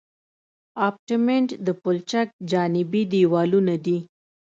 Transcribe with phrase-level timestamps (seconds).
[0.87, 3.97] ابټمنټ د پلچک جانبي دیوالونه دي